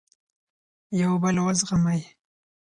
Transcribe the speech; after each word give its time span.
یو 1.01 1.13
بل 1.23 1.35
وزغمئ. 1.45 2.01